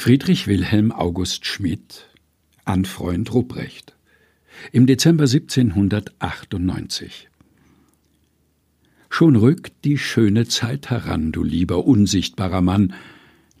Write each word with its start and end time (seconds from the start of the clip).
Friedrich 0.00 0.46
Wilhelm 0.46 0.92
August 0.92 1.44
Schmidt 1.44 2.08
an 2.64 2.86
Freund 2.86 3.34
Rupprecht 3.34 3.94
im 4.72 4.86
Dezember 4.86 5.24
1798 5.24 7.28
Schon 9.10 9.36
rückt 9.36 9.84
die 9.84 9.98
schöne 9.98 10.48
Zeit 10.48 10.88
heran, 10.88 11.32
du 11.32 11.44
lieber 11.44 11.84
unsichtbarer 11.84 12.62
Mann, 12.62 12.94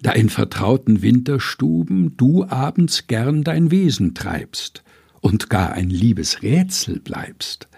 da 0.00 0.12
in 0.12 0.30
vertrauten 0.30 1.02
Winterstuben 1.02 2.16
du 2.16 2.46
abends 2.46 3.06
gern 3.06 3.44
dein 3.44 3.70
Wesen 3.70 4.14
treibst 4.14 4.82
und 5.20 5.50
gar 5.50 5.72
ein 5.72 5.90
liebes 5.90 6.40
Rätsel 6.40 7.00
bleibst. 7.00 7.68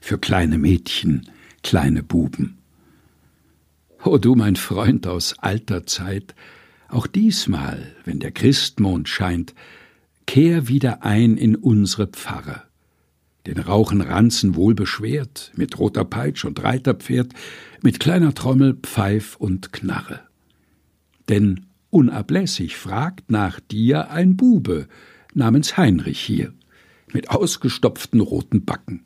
Für 0.00 0.18
kleine 0.18 0.58
Mädchen, 0.58 1.28
kleine 1.64 2.04
Buben. 2.04 2.58
O 4.04 4.18
du 4.18 4.36
mein 4.36 4.54
Freund 4.54 5.08
aus 5.08 5.36
alter 5.40 5.84
Zeit, 5.84 6.36
auch 6.88 7.06
diesmal, 7.06 7.92
wenn 8.04 8.20
der 8.20 8.32
Christmond 8.32 9.08
scheint, 9.08 9.54
kehr 10.26 10.68
wieder 10.68 11.02
ein 11.02 11.36
in 11.36 11.56
unsere 11.56 12.06
Pfarre. 12.06 12.62
Den 13.46 13.58
rauchen 13.58 14.00
Ranzen 14.00 14.54
wohlbeschwert, 14.54 15.52
mit 15.54 15.78
roter 15.78 16.04
Peitsch 16.04 16.44
und 16.44 16.62
Reiterpferd, 16.62 17.32
mit 17.82 18.00
kleiner 18.00 18.34
Trommel, 18.34 18.74
Pfeif 18.74 19.36
und 19.36 19.72
Knarre. 19.72 20.20
Denn 21.28 21.66
unablässig 21.90 22.76
fragt 22.76 23.30
nach 23.30 23.60
dir 23.60 24.10
ein 24.10 24.36
Bube 24.36 24.88
namens 25.34 25.76
Heinrich 25.76 26.20
hier, 26.20 26.54
mit 27.12 27.30
ausgestopften 27.30 28.20
roten 28.20 28.64
Backen, 28.64 29.02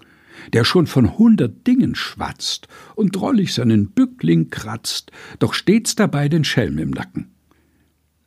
der 0.53 0.65
schon 0.65 0.87
von 0.87 1.19
hundert 1.19 1.67
Dingen 1.67 1.97
schwatzt 1.97 2.69
und 2.95 3.17
drollig 3.17 3.53
seinen 3.55 3.91
Bückling 3.91 4.51
kratzt, 4.51 5.11
doch 5.41 5.53
stets 5.53 5.97
dabei 5.97 6.29
den 6.29 6.45
Schelm 6.45 6.79
im 6.79 6.91
Nacken. 6.91 7.29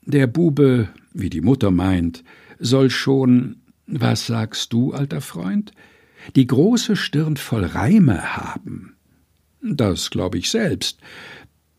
Der 0.06 0.28
Bube, 0.28 0.90
wie 1.14 1.30
die 1.30 1.42
Mutter 1.42 1.70
meint, 1.72 2.24
soll 2.60 2.90
schon, 2.90 3.58
was 3.86 4.26
sagst 4.26 4.74
du, 4.74 4.94
alter 4.94 5.22
Freund, 5.22 5.74
die 6.36 6.48
große 6.48 6.96
Stirn 6.96 7.38
voll 7.38 7.66
Reime 7.66 8.36
haben. 8.36 8.96
Das 9.62 10.10
glaub 10.10 10.36
ich 10.36 10.50
selbst. 10.50 11.00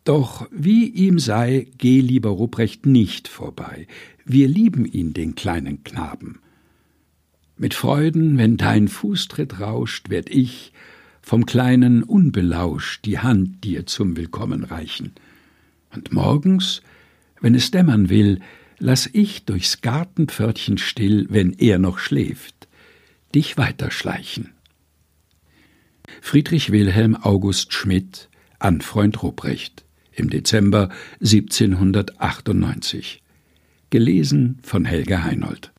Doch 0.05 0.48
wie 0.51 0.87
ihm 0.87 1.19
sei, 1.19 1.69
geh 1.79 2.01
lieber 2.01 2.31
Ruprecht 2.31 2.87
nicht 2.87 3.29
vorbei. 3.29 3.87
Wir 4.25 4.48
lieben 4.48 4.84
ihn, 4.84 5.14
den 5.14 5.34
kleinen 5.34 5.84
Knaben. 5.84 6.41
Mit 7.57 7.75
Freuden, 7.75 8.39
wenn 8.39 8.57
dein 8.57 8.89
Fußtritt 8.89 9.61
rauscht, 9.61 10.11
werd 10.11 10.31
ich, 10.31 10.73
vom 11.23 11.47
Kleinen 11.47 12.03
unbelauscht, 12.03 13.05
die 13.05 13.20
Hand 13.20 13.62
dir 13.62 13.86
zum 13.86 14.17
Willkommen 14.17 14.64
reichen. 14.64 15.12
Und 15.95 16.12
morgens, 16.12 16.83
wenn 17.43 17.55
es 17.55 17.71
dämmern 17.71 18.09
will, 18.09 18.41
lass 18.79 19.11
ich 19.12 19.45
durchs 19.45 19.83
Gartenpförtchen 19.83 20.79
still, 20.79 21.27
wenn 21.29 21.53
er 21.53 21.79
noch 21.79 21.98
schläft, 21.98 22.69
dich 23.35 23.59
weiterschleichen. 23.59 24.55
Friedrich 26.20 26.73
Wilhelm 26.73 27.17
August 27.17 27.75
Schmidt 27.75 28.29
an 28.59 28.81
Freund 28.81 29.23
Ruprecht 29.23 29.85
im 30.13 30.31
Dezember 30.31 30.89
1798. 31.20 33.23
Gelesen 33.91 34.59
von 34.63 34.85
Helge 34.85 35.25
Heinold. 35.25 35.73